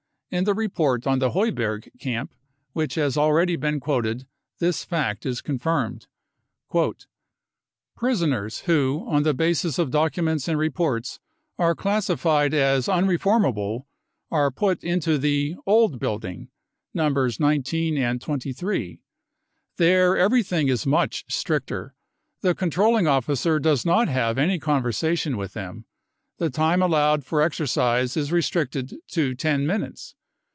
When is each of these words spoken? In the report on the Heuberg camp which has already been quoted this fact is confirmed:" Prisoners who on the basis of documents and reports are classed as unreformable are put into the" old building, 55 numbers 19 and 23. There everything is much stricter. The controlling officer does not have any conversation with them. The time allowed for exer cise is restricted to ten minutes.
In 0.33 0.45
the 0.45 0.53
report 0.53 1.05
on 1.05 1.19
the 1.19 1.31
Heuberg 1.31 1.89
camp 1.99 2.33
which 2.71 2.95
has 2.95 3.17
already 3.17 3.57
been 3.57 3.81
quoted 3.81 4.25
this 4.59 4.85
fact 4.85 5.25
is 5.25 5.41
confirmed:" 5.41 6.07
Prisoners 7.97 8.59
who 8.59 9.03
on 9.09 9.23
the 9.23 9.33
basis 9.33 9.77
of 9.77 9.91
documents 9.91 10.47
and 10.47 10.57
reports 10.57 11.19
are 11.57 11.75
classed 11.75 12.09
as 12.51 12.87
unreformable 12.87 13.85
are 14.31 14.51
put 14.51 14.85
into 14.85 15.17
the" 15.17 15.55
old 15.65 15.99
building, 15.99 16.45
55 16.93 16.95
numbers 16.95 17.37
19 17.37 17.97
and 17.97 18.21
23. 18.21 19.01
There 19.75 20.15
everything 20.15 20.69
is 20.69 20.87
much 20.87 21.25
stricter. 21.27 21.93
The 22.39 22.55
controlling 22.55 23.05
officer 23.05 23.59
does 23.59 23.85
not 23.85 24.07
have 24.07 24.37
any 24.37 24.59
conversation 24.59 25.35
with 25.35 25.51
them. 25.51 25.83
The 26.37 26.49
time 26.49 26.81
allowed 26.81 27.25
for 27.25 27.41
exer 27.41 27.67
cise 27.67 28.15
is 28.15 28.31
restricted 28.31 28.95
to 29.09 29.35
ten 29.35 29.67
minutes. 29.67 30.15